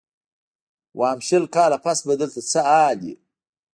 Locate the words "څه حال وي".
2.51-3.15